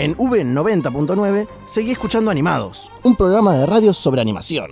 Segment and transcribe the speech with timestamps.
[0.00, 4.70] En V90.9 seguí escuchando Animados, un programa de radio sobre animación.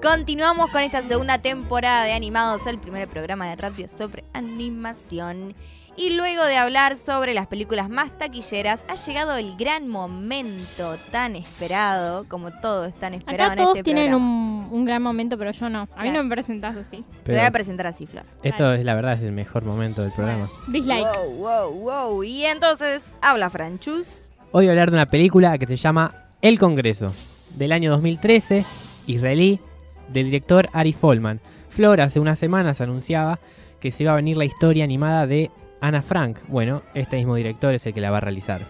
[0.00, 5.56] Continuamos con esta segunda temporada de Animados, el primer programa de radio sobre animación.
[5.96, 11.36] Y luego de hablar sobre las películas más taquilleras, ha llegado el gran momento tan
[11.36, 15.38] esperado, como todo es tan esperado Acá en todos este tienen un, un gran momento,
[15.38, 15.88] pero yo no.
[15.96, 17.04] A mí no me presentás así.
[17.22, 18.24] Te voy a presentar así, Flor.
[18.42, 20.48] Esto es la verdad, es el mejor momento del programa.
[20.66, 21.06] Dislike.
[21.16, 22.24] Wow, wow, wow.
[22.24, 24.08] Y entonces, habla Franchus.
[24.50, 27.12] Hoy voy a hablar de una película que se llama El Congreso,
[27.56, 28.64] del año 2013,
[29.06, 29.60] israelí,
[30.08, 31.40] del director Ari Folman.
[31.68, 33.38] Flor hace unas semanas anunciaba
[33.80, 35.50] que se iba a venir la historia animada de
[35.84, 36.38] Ana Frank.
[36.48, 38.62] Bueno, este mismo director es el que la va a realizar.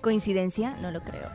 [0.00, 0.76] ¿Coincidencia?
[0.82, 1.28] No lo creo.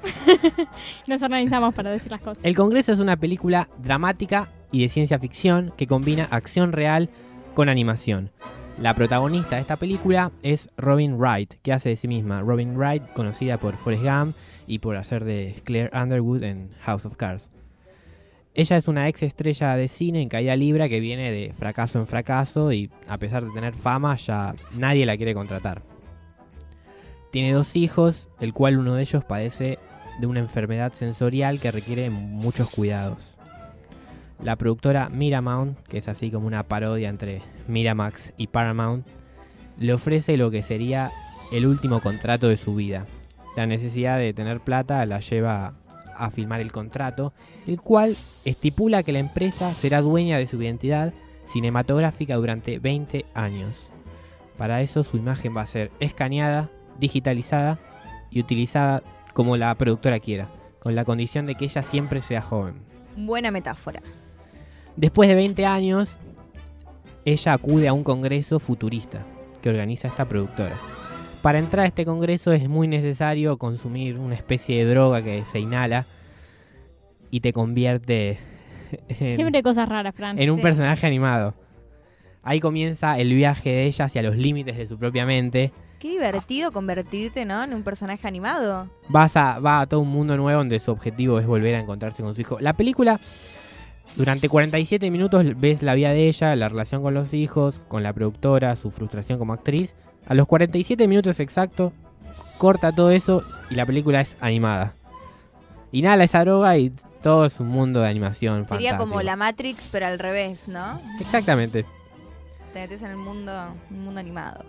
[1.08, 2.44] Nos organizamos para decir las cosas.
[2.44, 7.10] El Congreso es una película dramática y de ciencia ficción que combina acción real
[7.54, 8.32] con animación.
[8.78, 12.42] La protagonista de esta película es Robin Wright, que hace de sí misma.
[12.42, 14.36] Robin Wright, conocida por Forrest Gump
[14.68, 17.50] y por hacer de Claire Underwood en House of Cards.
[18.58, 22.08] Ella es una ex estrella de cine en caída libre que viene de fracaso en
[22.08, 25.82] fracaso y a pesar de tener fama ya nadie la quiere contratar.
[27.32, 29.78] Tiene dos hijos, el cual uno de ellos padece
[30.22, 33.36] de una enfermedad sensorial que requiere muchos cuidados.
[34.42, 39.06] La productora Miramount, que es así como una parodia entre Miramax y Paramount,
[39.78, 41.12] le ofrece lo que sería
[41.52, 43.06] el último contrato de su vida.
[43.58, 45.74] La necesidad de tener plata la lleva
[46.18, 47.34] a firmar el contrato,
[47.68, 51.14] el cual estipula que la empresa será dueña de su identidad
[51.48, 53.78] cinematográfica durante 20 años.
[54.58, 57.80] Para eso su imagen va a ser escaneada, digitalizada
[58.32, 60.50] y utilizada como la productora quiera,
[60.80, 62.76] con la condición de que ella siempre sea joven.
[63.18, 64.02] Buena metáfora.
[64.96, 66.18] Después de 20 años,
[67.26, 69.26] ella acude a un congreso futurista
[69.62, 70.76] que organiza esta productora.
[71.46, 75.60] Para entrar a este congreso es muy necesario consumir una especie de droga que se
[75.60, 76.04] inhala
[77.30, 78.40] y te convierte
[79.10, 80.40] en, Siempre cosas raras, Fran.
[80.40, 80.64] en un Sí.
[80.64, 81.54] personaje animado.
[82.42, 85.72] Ahí comienza el viaje de ella hacia los límites de su propia mente.
[86.00, 87.64] Qué divertido convertirte, ¿no?
[87.64, 88.90] En un personaje animado.
[89.10, 92.24] Vas a, va a todo un mundo nuevo donde su objetivo es volver a encontrarse
[92.24, 92.60] con su hijo.
[92.60, 93.20] La película,
[94.16, 98.14] durante 47 minutos ves la vida de ella, la relación con los hijos, con la
[98.14, 99.94] productora, su frustración como actriz.
[100.28, 101.94] A los 47 minutos exactos,
[102.58, 104.96] corta todo eso y la película es animada.
[105.92, 106.92] Inhala esa droga y
[107.22, 111.00] todo es un mundo de animación Sería como la Matrix, pero al revés, ¿no?
[111.20, 111.86] Exactamente.
[112.74, 113.52] Te metes en el mundo,
[113.90, 114.66] un mundo animado.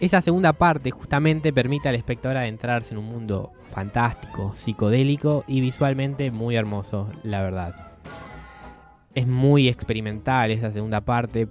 [0.00, 6.30] Esa segunda parte justamente permite al espectador adentrarse en un mundo fantástico, psicodélico y visualmente
[6.32, 7.92] muy hermoso, la verdad.
[9.14, 11.46] Es muy experimental esa segunda parte,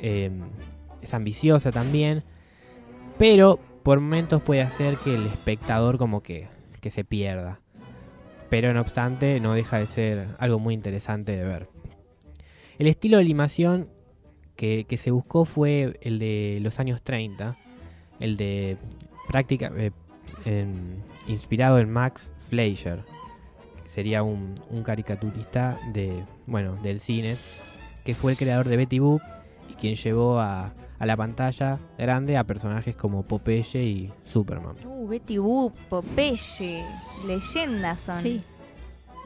[0.00, 0.30] eh,
[1.00, 2.22] es ambiciosa también,
[3.22, 6.48] pero por momentos puede hacer que el espectador como que,
[6.80, 7.60] que se pierda.
[8.50, 11.68] Pero no obstante no deja de ser algo muy interesante de ver.
[12.80, 13.88] El estilo de animación
[14.56, 17.56] que, que se buscó fue el de los años 30,
[18.18, 18.76] el de
[19.28, 20.66] práctica eh,
[21.28, 23.04] inspirado en Max Fleischer,
[23.84, 27.36] sería un, un caricaturista de bueno del cine,
[28.04, 29.22] que fue el creador de Betty Boop
[29.70, 34.76] y quien llevó a, a la pantalla grande a personajes como Popeye y Superman.
[34.84, 36.84] Uh, Betty Boop, Popeye,
[37.26, 38.22] leyendas son.
[38.22, 38.40] Sí.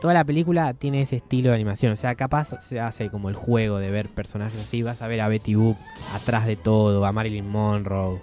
[0.00, 3.34] Toda la película tiene ese estilo de animación, o sea, capaz se hace como el
[3.34, 5.76] juego de ver personajes así, vas a ver a Betty Boop
[6.14, 8.22] atrás de todo, a Marilyn Monroe.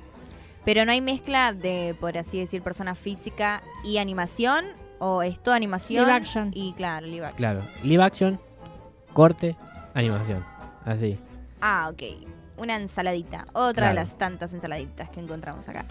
[0.65, 4.65] Pero no hay mezcla de, por así decir, persona física y animación,
[4.97, 6.05] o es toda animación.
[6.05, 6.51] Live action.
[6.55, 7.37] Y claro, live action.
[7.37, 8.39] Claro, live action,
[9.13, 9.55] corte,
[9.93, 10.43] animación,
[10.85, 11.19] así.
[11.61, 12.33] Ah, ok.
[12.57, 13.45] Una ensaladita.
[13.53, 15.85] Otra de las tantas ensaladitas que encontramos acá.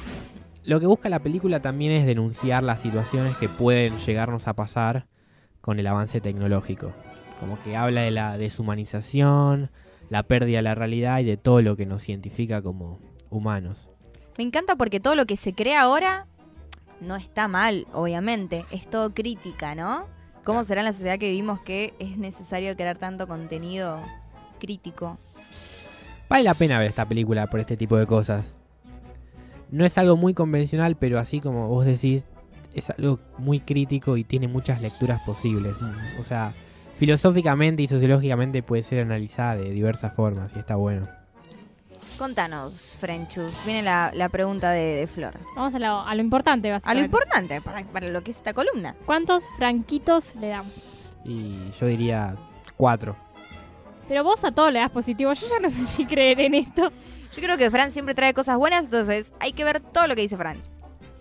[0.65, 5.07] Lo que busca la película también es denunciar las situaciones que pueden llegarnos a pasar
[5.61, 6.93] con el avance tecnológico.
[7.41, 9.71] Como que habla de la deshumanización,
[10.09, 13.01] la pérdida de la realidad y de todo lo que nos identifica como
[13.31, 13.89] humanos.
[14.39, 16.27] Me encanta porque todo lo que se crea ahora
[17.01, 18.65] no está mal, obviamente.
[18.71, 20.07] Es todo crítica, ¿no?
[20.45, 24.01] ¿Cómo será en la sociedad que vivimos que es necesario crear tanto contenido
[24.59, 25.19] crítico?
[26.29, 28.55] Vale la pena ver esta película por este tipo de cosas.
[29.71, 32.25] No es algo muy convencional, pero así como vos decís,
[32.75, 35.75] es algo muy crítico y tiene muchas lecturas posibles.
[36.21, 36.53] O sea,
[36.99, 41.07] filosóficamente y sociológicamente puede ser analizada de diversas formas y está bueno.
[42.19, 43.53] Contanos, Frenchus.
[43.65, 45.33] Viene la, la pregunta de, de Flor.
[45.57, 47.05] Vamos a lo, a lo importante, A lo básicamente.
[47.07, 48.95] importante para, para lo que es esta columna.
[49.07, 50.99] ¿Cuántos franquitos le damos?
[51.25, 52.37] Y yo diría
[52.77, 53.17] cuatro.
[54.13, 55.33] Pero vos a todo le das positivo.
[55.33, 56.93] Yo ya no sé si creer en esto.
[57.35, 60.21] Yo creo que Fran siempre trae cosas buenas, entonces hay que ver todo lo que
[60.21, 60.59] dice Fran.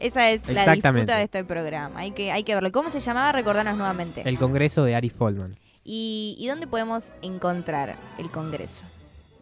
[0.01, 2.01] Esa es la disputa de este programa.
[2.01, 2.69] Hay que, hay que verlo.
[2.73, 3.31] ¿Cómo se llamaba?
[3.31, 4.23] Recordanos nuevamente.
[4.25, 5.55] El congreso de Ari Folman.
[5.85, 8.83] ¿Y, ¿Y dónde podemos encontrar el Congreso?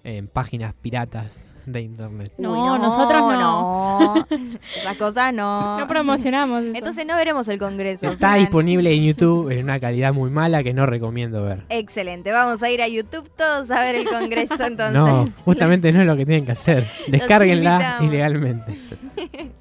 [0.04, 2.34] En páginas piratas de internet.
[2.38, 4.16] No, nosotros no.
[4.16, 4.28] no.
[4.82, 5.80] Esas cosas no.
[5.80, 6.76] No promocionamos eso.
[6.76, 8.08] Entonces no veremos el Congreso.
[8.08, 8.40] Está Fran.
[8.40, 11.64] disponible en YouTube en una calidad muy mala que no recomiendo ver.
[11.70, 12.32] Excelente.
[12.32, 14.94] Vamos a ir a YouTube todos a ver el Congreso entonces.
[14.94, 16.86] No, justamente no es lo que tienen que hacer.
[17.08, 18.78] Descárguenla ilegalmente.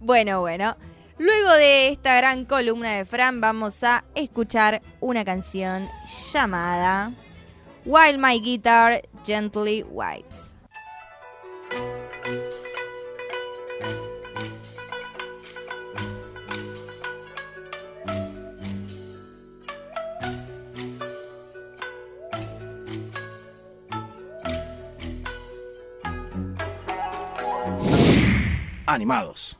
[0.00, 0.76] Bueno, bueno.
[1.18, 5.88] Luego de esta gran columna de Fran, vamos a escuchar una canción
[6.32, 7.10] llamada
[7.84, 10.55] While My Guitar Gently Whites.
[28.96, 29.58] Animados.